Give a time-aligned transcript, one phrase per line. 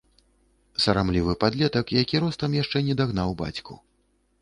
[0.85, 3.73] Сарамлівы падлетак, які ростам яшчэ не дагнаў бацьку.